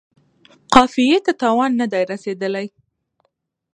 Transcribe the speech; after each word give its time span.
قافیې 0.73 1.17
ته 1.25 1.31
تاوان 1.41 1.71
نه 1.79 1.85
دی 1.91 2.03
رسیدلی. 2.11 2.67